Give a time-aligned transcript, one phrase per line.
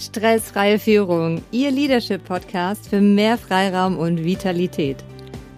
[0.00, 4.96] Stressfreie Führung, Ihr Leadership-Podcast für mehr Freiraum und Vitalität.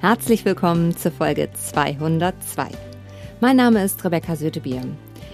[0.00, 2.66] Herzlich willkommen zur Folge 202.
[3.40, 4.82] Mein Name ist Rebecca Sötebier.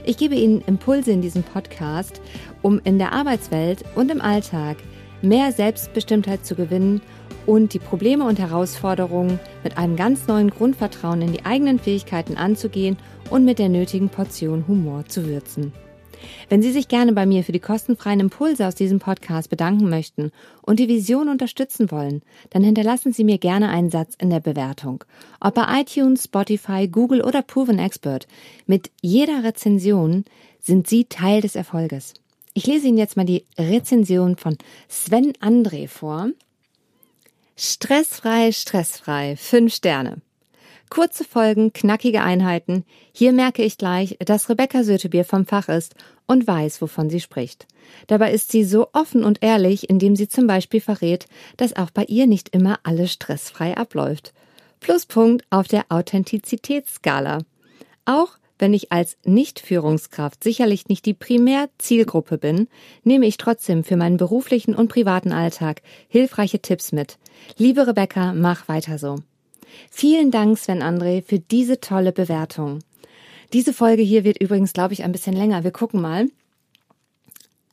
[0.04, 2.20] Ich gebe Ihnen Impulse in diesem Podcast,
[2.60, 4.76] um in der Arbeitswelt und im Alltag
[5.22, 7.00] mehr Selbstbestimmtheit zu gewinnen
[7.46, 12.98] und die Probleme und Herausforderungen mit einem ganz neuen Grundvertrauen in die eigenen Fähigkeiten anzugehen
[13.30, 15.72] und mit der nötigen Portion Humor zu würzen.
[16.48, 20.30] Wenn Sie sich gerne bei mir für die kostenfreien Impulse aus diesem Podcast bedanken möchten
[20.62, 25.04] und die Vision unterstützen wollen, dann hinterlassen Sie mir gerne einen Satz in der Bewertung.
[25.40, 28.26] Ob bei iTunes, Spotify, Google oder Proven Expert.
[28.66, 30.24] Mit jeder Rezension
[30.60, 32.14] sind Sie Teil des Erfolges.
[32.54, 34.56] Ich lese Ihnen jetzt mal die Rezension von
[34.88, 36.30] Sven André vor.
[37.56, 39.36] Stressfrei, stressfrei.
[39.36, 40.22] Fünf Sterne.
[40.90, 42.84] Kurze Folgen, knackige Einheiten.
[43.12, 45.94] Hier merke ich gleich, dass Rebecca Sötebier vom Fach ist
[46.26, 47.66] und weiß, wovon sie spricht.
[48.06, 52.04] Dabei ist sie so offen und ehrlich, indem sie zum Beispiel verrät, dass auch bei
[52.04, 54.32] ihr nicht immer alles stressfrei abläuft.
[54.80, 57.40] Pluspunkt auf der Authentizitätsskala.
[58.04, 62.68] Auch wenn ich als Nicht-Führungskraft sicherlich nicht die Primärzielgruppe bin,
[63.04, 67.18] nehme ich trotzdem für meinen beruflichen und privaten Alltag hilfreiche Tipps mit.
[67.56, 69.16] Liebe Rebecca, mach weiter so.
[69.90, 72.80] Vielen Dank, Sven André, für diese tolle Bewertung.
[73.52, 75.64] Diese Folge hier wird übrigens, glaube ich, ein bisschen länger.
[75.64, 76.28] Wir gucken mal.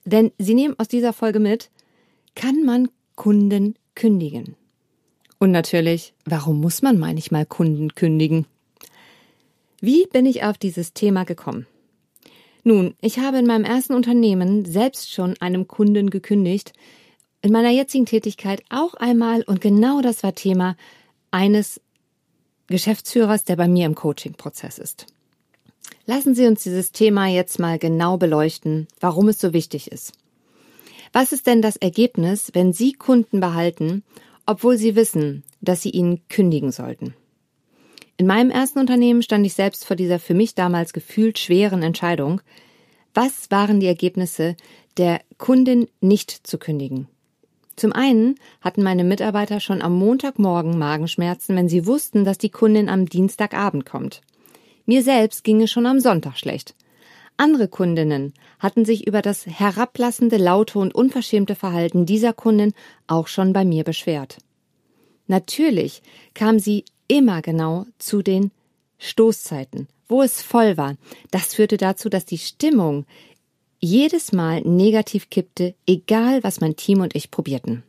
[0.05, 1.69] Denn Sie nehmen aus dieser Folge mit,
[2.35, 4.55] kann man Kunden kündigen?
[5.39, 8.45] Und natürlich, warum muss man manchmal Kunden kündigen?
[9.81, 11.67] Wie bin ich auf dieses Thema gekommen?
[12.63, 16.73] Nun, ich habe in meinem ersten Unternehmen selbst schon einem Kunden gekündigt,
[17.41, 20.75] in meiner jetzigen Tätigkeit auch einmal und genau das war Thema
[21.29, 21.79] eines
[22.67, 25.05] Geschäftsführers, der bei mir im Coaching-Prozess ist.
[26.05, 30.13] Lassen Sie uns dieses Thema jetzt mal genau beleuchten, warum es so wichtig ist.
[31.13, 34.03] Was ist denn das Ergebnis, wenn Sie Kunden behalten,
[34.45, 37.15] obwohl Sie wissen, dass Sie ihnen kündigen sollten?
[38.17, 42.41] In meinem ersten Unternehmen stand ich selbst vor dieser für mich damals gefühlt schweren Entscheidung.
[43.13, 44.55] Was waren die Ergebnisse
[44.97, 47.07] der Kundin nicht zu kündigen?
[47.75, 52.87] Zum einen hatten meine Mitarbeiter schon am Montagmorgen Magenschmerzen, wenn sie wussten, dass die Kundin
[52.89, 54.21] am Dienstagabend kommt.
[54.85, 56.75] Mir selbst ging es schon am Sonntag schlecht.
[57.37, 62.73] Andere Kundinnen hatten sich über das herablassende, laute und unverschämte Verhalten dieser Kundin
[63.07, 64.37] auch schon bei mir beschwert.
[65.27, 66.01] Natürlich
[66.33, 68.51] kam sie immer genau zu den
[68.99, 70.95] Stoßzeiten, wo es voll war.
[71.31, 73.05] Das führte dazu, dass die Stimmung
[73.85, 77.83] jedes Mal negativ kippte, egal was mein Team und ich probierten.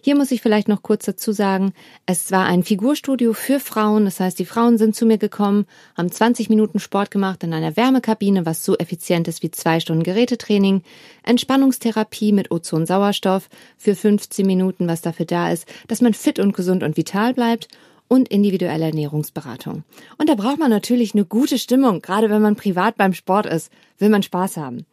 [0.00, 1.72] Hier muss ich vielleicht noch kurz dazu sagen,
[2.06, 5.66] es war ein Figurstudio für Frauen, das heißt, die Frauen sind zu mir gekommen,
[5.96, 10.04] haben 20 Minuten Sport gemacht in einer Wärmekabine, was so effizient ist wie zwei Stunden
[10.04, 10.82] Gerätetraining,
[11.24, 16.82] Entspannungstherapie mit Ozonsauerstoff für 15 Minuten, was dafür da ist, dass man fit und gesund
[16.82, 17.68] und vital bleibt
[18.08, 19.84] und individuelle Ernährungsberatung.
[20.16, 23.70] Und da braucht man natürlich eine gute Stimmung, gerade wenn man privat beim Sport ist,
[23.98, 24.86] will man Spaß haben.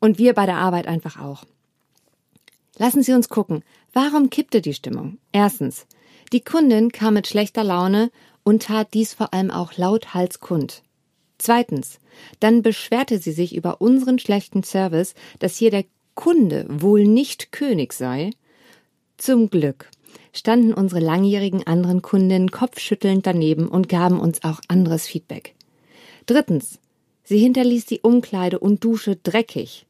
[0.00, 1.44] Und wir bei der Arbeit einfach auch.
[2.78, 5.18] Lassen Sie uns gucken, warum kippte die Stimmung?
[5.32, 5.86] Erstens,
[6.32, 8.10] die Kundin kam mit schlechter Laune
[8.44, 10.82] und tat dies vor allem auch lauthals kund.
[11.38, 11.98] Zweitens,
[12.40, 15.84] dann beschwerte sie sich über unseren schlechten Service, dass hier der
[16.14, 18.30] Kunde wohl nicht König sei.
[19.16, 19.88] Zum Glück
[20.32, 25.54] standen unsere langjährigen anderen Kundinnen kopfschüttelnd daneben und gaben uns auch anderes Feedback.
[26.26, 26.78] Drittens,
[27.24, 29.86] sie hinterließ die Umkleide und Dusche dreckig.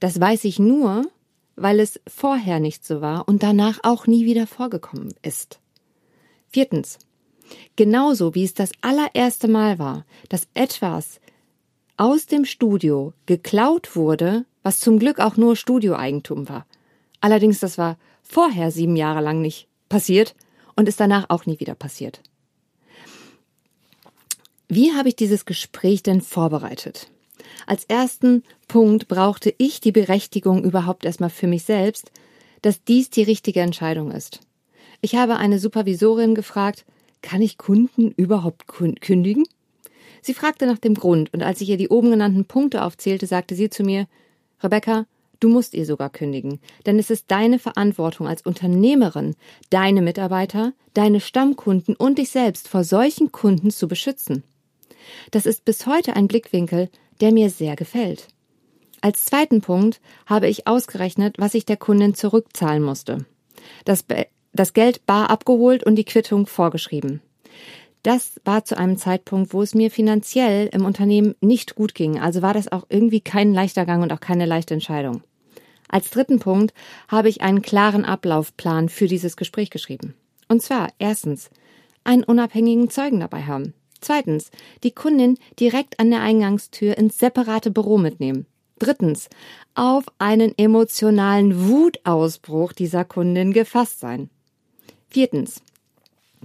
[0.00, 1.06] Das weiß ich nur,
[1.56, 5.60] weil es vorher nicht so war und danach auch nie wieder vorgekommen ist.
[6.48, 6.98] Viertens,
[7.76, 11.20] genauso wie es das allererste Mal war, dass etwas
[11.96, 16.66] aus dem Studio geklaut wurde, was zum Glück auch nur Studioeigentum war.
[17.24, 20.34] Allerdings, das war vorher sieben Jahre lang nicht passiert
[20.76, 22.20] und ist danach auch nie wieder passiert.
[24.68, 27.08] Wie habe ich dieses Gespräch denn vorbereitet?
[27.66, 32.10] Als ersten Punkt brauchte ich die Berechtigung überhaupt erstmal für mich selbst,
[32.60, 34.40] dass dies die richtige Entscheidung ist.
[35.00, 36.84] Ich habe eine Supervisorin gefragt,
[37.22, 39.44] kann ich Kunden überhaupt kündigen?
[40.20, 43.54] Sie fragte nach dem Grund, und als ich ihr die oben genannten Punkte aufzählte, sagte
[43.54, 44.08] sie zu mir
[44.62, 45.06] Rebecca,
[45.44, 49.36] Du musst ihr sogar kündigen, denn es ist deine Verantwortung als Unternehmerin,
[49.68, 54.42] deine Mitarbeiter, deine Stammkunden und dich selbst vor solchen Kunden zu beschützen.
[55.32, 56.88] Das ist bis heute ein Blickwinkel,
[57.20, 58.28] der mir sehr gefällt.
[59.02, 63.26] Als zweiten Punkt habe ich ausgerechnet, was ich der Kundin zurückzahlen musste.
[63.84, 64.06] Das,
[64.54, 67.20] das Geld bar abgeholt und die Quittung vorgeschrieben.
[68.02, 72.40] Das war zu einem Zeitpunkt, wo es mir finanziell im Unternehmen nicht gut ging, also
[72.40, 75.22] war das auch irgendwie kein leichter Gang und auch keine leichte Entscheidung.
[75.88, 76.74] Als dritten Punkt
[77.08, 80.14] habe ich einen klaren Ablaufplan für dieses Gespräch geschrieben.
[80.48, 81.50] Und zwar erstens,
[82.04, 83.74] einen unabhängigen Zeugen dabei haben.
[84.00, 84.50] Zweitens,
[84.82, 88.46] die Kundin direkt an der Eingangstür ins separate Büro mitnehmen.
[88.78, 89.30] Drittens,
[89.74, 94.28] auf einen emotionalen Wutausbruch dieser Kundin gefasst sein.
[95.08, 95.62] Viertens,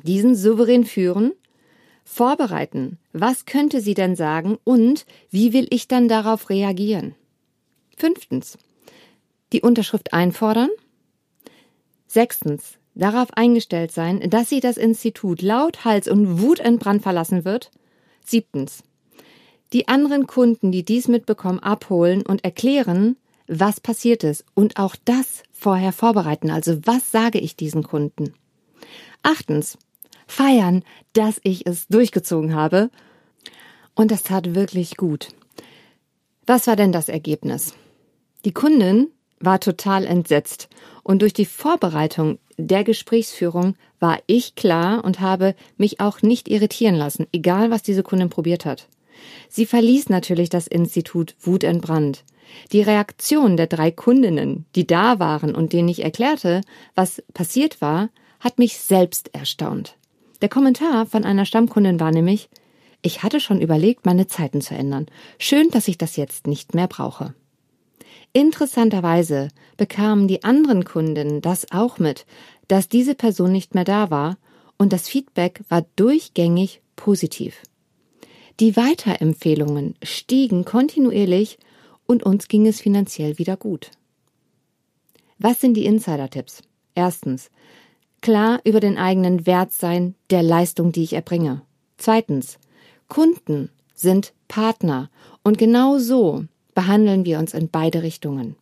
[0.03, 1.33] diesen souverän führen,
[2.05, 2.97] vorbereiten.
[3.13, 7.15] Was könnte sie denn sagen und wie will ich dann darauf reagieren?
[7.97, 8.57] Fünftens,
[9.53, 10.69] die Unterschrift einfordern.
[12.07, 17.71] Sechstens, darauf eingestellt sein, dass sie das Institut laut, Hals und wutentbrannt verlassen wird.
[18.25, 18.83] Siebtens,
[19.73, 23.17] die anderen Kunden, die dies mitbekommen, abholen und erklären,
[23.47, 26.51] was passiert ist und auch das vorher vorbereiten.
[26.51, 28.33] Also was sage ich diesen Kunden?
[29.23, 29.77] Achtens,
[30.27, 32.89] feiern, dass ich es durchgezogen habe.
[33.95, 35.29] Und das tat wirklich gut.
[36.45, 37.73] Was war denn das Ergebnis?
[38.45, 39.07] Die Kundin
[39.39, 40.69] war total entsetzt
[41.03, 46.95] und durch die Vorbereitung der Gesprächsführung war ich klar und habe mich auch nicht irritieren
[46.95, 48.87] lassen, egal was diese Kundin probiert hat.
[49.49, 52.23] Sie verließ natürlich das Institut wutentbrannt.
[52.71, 56.61] Die Reaktion der drei Kundinnen, die da waren und denen ich erklärte,
[56.95, 58.09] was passiert war,
[58.39, 59.97] hat mich selbst erstaunt.
[60.41, 62.49] Der Kommentar von einer Stammkundin war nämlich,
[63.01, 65.07] ich hatte schon überlegt, meine Zeiten zu ändern.
[65.37, 67.33] Schön, dass ich das jetzt nicht mehr brauche.
[68.33, 72.25] Interessanterweise bekamen die anderen Kundinnen das auch mit,
[72.67, 74.37] dass diese Person nicht mehr da war,
[74.77, 77.63] und das Feedback war durchgängig positiv.
[78.59, 81.57] Die Weiterempfehlungen stiegen kontinuierlich
[82.05, 83.91] und uns ging es finanziell wieder gut.
[85.37, 86.63] Was sind die Insider-Tipps?
[86.95, 87.49] Erstens,
[88.21, 91.61] klar über den eigenen Wert sein der Leistung, die ich erbringe.
[91.97, 92.57] Zweitens,
[93.07, 95.09] Kunden sind Partner
[95.43, 96.45] und genau so
[96.79, 98.55] behandeln wir uns in beide Richtungen.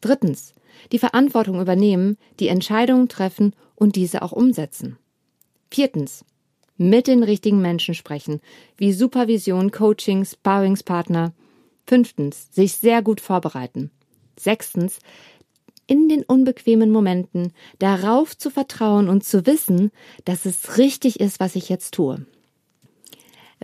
[0.00, 0.52] Drittens,
[0.90, 4.98] die Verantwortung übernehmen, die Entscheidungen treffen und diese auch umsetzen.
[5.70, 6.24] Viertens,
[6.76, 8.40] mit den richtigen Menschen sprechen,
[8.76, 11.34] wie Supervision, Coaching, Sparringspartner.
[11.86, 13.92] Fünftens, sich sehr gut vorbereiten.
[14.36, 14.98] Sechstens,
[15.86, 19.92] in den unbequemen Momenten darauf zu vertrauen und zu wissen,
[20.24, 22.26] dass es richtig ist, was ich jetzt tue.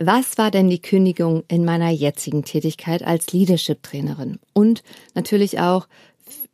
[0.01, 4.39] Was war denn die Kündigung in meiner jetzigen Tätigkeit als Leadership-Trainerin?
[4.53, 4.81] Und
[5.13, 5.89] natürlich auch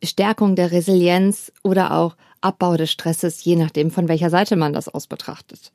[0.02, 4.88] Stärkung der Resilienz oder auch Abbau des Stresses, je nachdem, von welcher Seite man das
[4.88, 5.70] aus betrachtet.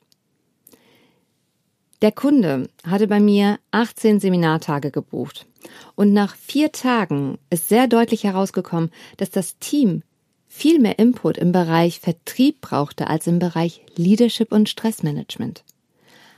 [2.02, 5.46] Der Kunde hatte bei mir 18 Seminartage gebucht.
[5.94, 10.02] Und nach vier Tagen ist sehr deutlich herausgekommen, dass das Team
[10.46, 15.64] viel mehr Input im Bereich Vertrieb brauchte als im Bereich Leadership und Stressmanagement.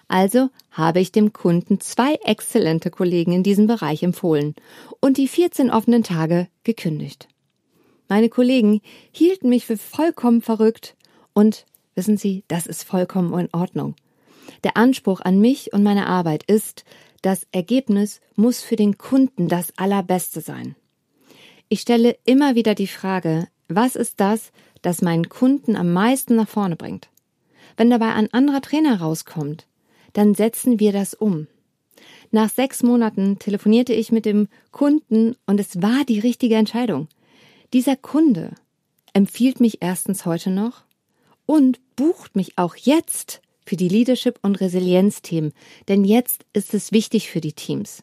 [0.09, 4.55] Also habe ich dem Kunden zwei exzellente Kollegen in diesem Bereich empfohlen
[5.01, 7.29] und die 14 offenen Tage gekündigt.
[8.09, 8.81] Meine Kollegen
[9.13, 10.95] hielten mich für vollkommen verrückt
[11.33, 11.65] und
[11.95, 13.95] wissen Sie, das ist vollkommen in Ordnung.
[14.63, 16.85] Der Anspruch an mich und meine Arbeit ist,
[17.23, 20.77] das Ergebnis muss für den Kunden das Allerbeste sein.
[21.69, 24.53] Ich stelle immer wieder die Frage, was ist das,
[24.83, 27.09] das meinen Kunden am meisten nach vorne bringt?
[27.77, 29.67] Wenn dabei ein anderer Trainer rauskommt,
[30.15, 31.47] dann setzen wir das um.
[32.31, 37.09] Nach sechs Monaten telefonierte ich mit dem Kunden und es war die richtige Entscheidung.
[37.73, 38.55] Dieser Kunde
[39.13, 40.85] empfiehlt mich erstens heute noch
[41.47, 45.53] und bucht mich auch jetzt für die Leadership- und Resilienzthemen,
[45.89, 48.03] denn jetzt ist es wichtig für die Teams.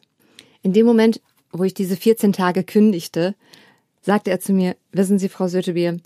[0.62, 1.20] In dem Moment,
[1.52, 3.34] wo ich diese 14 Tage kündigte,
[4.00, 6.00] sagte er zu mir, wissen Sie, Frau Sötebier,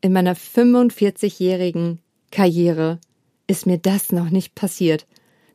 [0.00, 1.98] in meiner 45-jährigen
[2.30, 2.98] Karriere
[3.46, 5.06] ist mir das noch nicht passiert,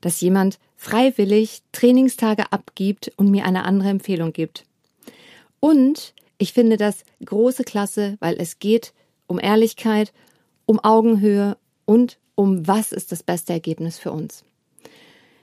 [0.04, 4.66] dass jemand freiwillig Trainingstage abgibt und mir eine andere Empfehlung gibt.
[5.60, 8.94] Und ich finde das große Klasse, weil es geht
[9.28, 10.12] um Ehrlichkeit,
[10.66, 14.44] um Augenhöhe und um was ist das beste Ergebnis für uns.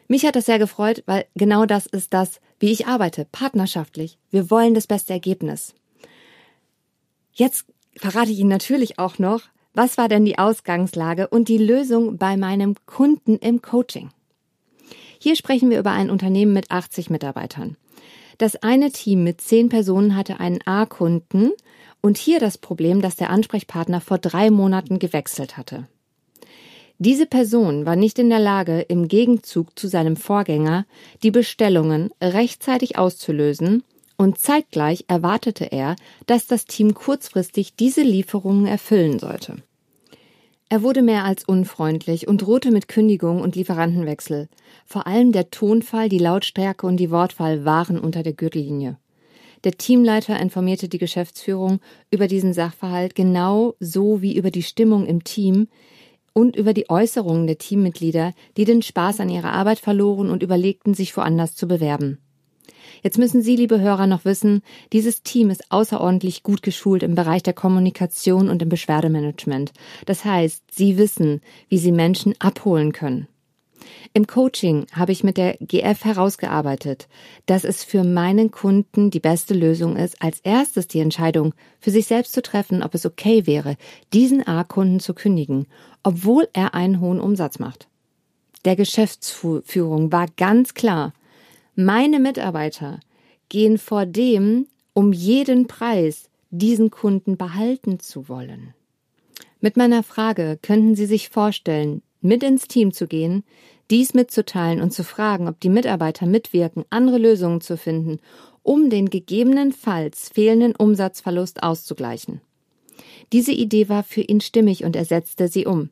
[0.08, 4.18] Mich hat das sehr gefreut, weil genau das ist das, wie ich arbeite, partnerschaftlich.
[4.30, 5.74] Wir wollen das beste Ergebnis.
[7.32, 7.64] Jetzt
[7.96, 12.36] verrate ich Ihnen natürlich auch noch, was war denn die Ausgangslage und die Lösung bei
[12.36, 14.10] meinem Kunden im Coaching.
[15.22, 17.76] Hier sprechen wir über ein Unternehmen mit 80 Mitarbeitern.
[18.38, 21.52] Das eine Team mit 10 Personen hatte einen A-Kunden
[22.00, 25.86] und hier das Problem, dass der Ansprechpartner vor drei Monaten gewechselt hatte.
[26.98, 30.86] Diese Person war nicht in der Lage, im Gegenzug zu seinem Vorgänger
[31.22, 33.84] die Bestellungen rechtzeitig auszulösen,
[34.16, 35.96] und zeitgleich erwartete er,
[36.26, 39.62] dass das Team kurzfristig diese Lieferungen erfüllen sollte.
[40.72, 44.48] Er wurde mehr als unfreundlich und drohte mit Kündigung und Lieferantenwechsel.
[44.86, 48.96] Vor allem der Tonfall, die Lautstärke und die Wortwahl waren unter der Gürtellinie.
[49.64, 51.80] Der Teamleiter informierte die Geschäftsführung
[52.12, 55.66] über diesen Sachverhalt genau so wie über die Stimmung im Team
[56.34, 60.94] und über die Äußerungen der Teammitglieder, die den Spaß an ihrer Arbeit verloren und überlegten,
[60.94, 62.18] sich woanders zu bewerben.
[63.02, 67.42] Jetzt müssen Sie, liebe Hörer, noch wissen, dieses Team ist außerordentlich gut geschult im Bereich
[67.42, 69.72] der Kommunikation und im Beschwerdemanagement.
[70.06, 73.26] Das heißt, Sie wissen, wie Sie Menschen abholen können.
[74.12, 77.08] Im Coaching habe ich mit der GF herausgearbeitet,
[77.46, 82.06] dass es für meinen Kunden die beste Lösung ist, als erstes die Entscheidung für sich
[82.06, 83.76] selbst zu treffen, ob es okay wäre,
[84.12, 85.66] diesen A-Kunden zu kündigen,
[86.02, 87.88] obwohl er einen hohen Umsatz macht.
[88.64, 91.12] Der Geschäftsführung war ganz klar,
[91.84, 93.00] meine Mitarbeiter
[93.48, 98.74] gehen vor dem, um jeden Preis diesen Kunden behalten zu wollen.
[99.60, 103.44] Mit meiner Frage könnten Sie sich vorstellen, mit ins Team zu gehen,
[103.90, 108.20] dies mitzuteilen und zu fragen, ob die Mitarbeiter mitwirken, andere Lösungen zu finden,
[108.62, 112.40] um den gegebenenfalls fehlenden Umsatzverlust auszugleichen.
[113.32, 115.90] Diese Idee war für ihn stimmig und er setzte sie um.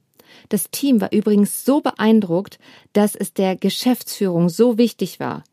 [0.49, 2.59] Das Team war übrigens so beeindruckt,
[2.93, 5.45] dass es der Geschäftsführung so wichtig war,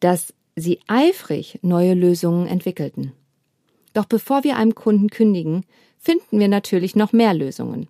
[0.00, 3.12] dass sie eifrig neue Lösungen entwickelten.
[3.92, 5.64] Doch bevor wir einem Kunden kündigen,
[5.98, 7.88] finden wir natürlich noch mehr Lösungen.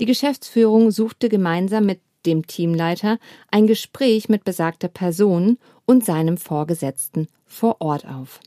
[0.00, 3.18] Die Geschäftsführung suchte gemeinsam mit dem Teamleiter
[3.50, 8.40] ein Gespräch mit besagter Person und seinem Vorgesetzten vor Ort auf.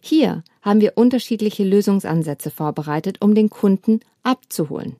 [0.00, 4.96] Hier haben wir unterschiedliche Lösungsansätze vorbereitet, um den Kunden abzuholen.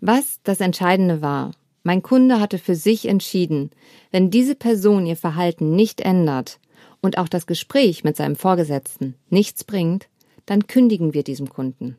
[0.00, 1.52] Was das Entscheidende war,
[1.84, 3.70] mein Kunde hatte für sich entschieden,
[4.10, 6.58] wenn diese Person ihr Verhalten nicht ändert
[7.00, 10.08] und auch das Gespräch mit seinem Vorgesetzten nichts bringt,
[10.46, 11.96] dann kündigen wir diesem Kunden.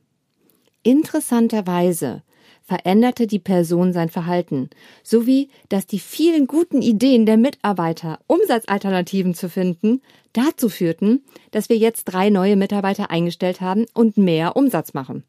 [0.83, 2.23] Interessanterweise
[2.63, 4.69] veränderte die Person sein Verhalten,
[5.03, 10.01] sowie dass die vielen guten Ideen der Mitarbeiter, Umsatzalternativen zu finden,
[10.33, 15.23] dazu führten, dass wir jetzt drei neue Mitarbeiter eingestellt haben und mehr Umsatz machen.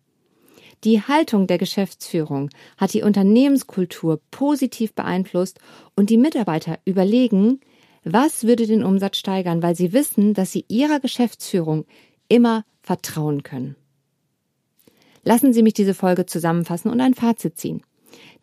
[0.84, 5.58] Die Haltung der Geschäftsführung hat die Unternehmenskultur positiv beeinflusst
[5.94, 7.60] und die Mitarbeiter überlegen,
[8.04, 11.86] was würde den Umsatz steigern, weil sie wissen, dass sie ihrer Geschäftsführung
[12.28, 13.74] immer vertrauen können.
[15.24, 17.82] Lassen Sie mich diese Folge zusammenfassen und ein Fazit ziehen.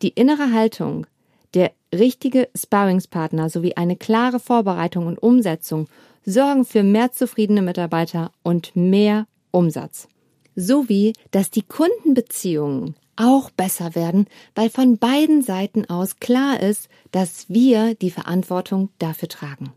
[0.02, 1.06] Die innere Haltung,
[1.54, 5.88] der richtige Sparringspartner sowie eine klare Vorbereitung und Umsetzung
[6.26, 10.08] sorgen für mehr zufriedene Mitarbeiter und mehr Umsatz
[10.56, 17.48] sowie dass die Kundenbeziehungen auch besser werden, weil von beiden Seiten aus klar ist, dass
[17.48, 19.72] wir die Verantwortung dafür tragen.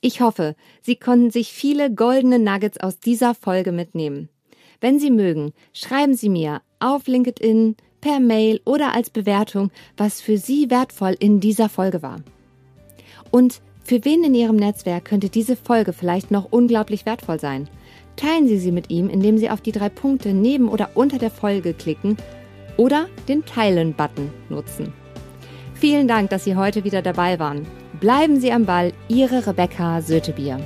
[0.00, 4.28] Ich hoffe, Sie konnten sich viele goldene Nuggets aus dieser Folge mitnehmen.
[4.80, 10.36] Wenn Sie mögen, schreiben Sie mir auf LinkedIn, per Mail oder als Bewertung, was für
[10.36, 12.20] Sie wertvoll in dieser Folge war.
[13.30, 17.66] Und für wen in Ihrem Netzwerk könnte diese Folge vielleicht noch unglaublich wertvoll sein?
[18.16, 21.30] Teilen Sie sie mit ihm, indem Sie auf die drei Punkte neben oder unter der
[21.30, 22.16] Folge klicken
[22.76, 24.92] oder den Teilen-Button nutzen.
[25.74, 27.66] Vielen Dank, dass Sie heute wieder dabei waren.
[28.00, 30.58] Bleiben Sie am Ball, Ihre Rebecca Sötebier.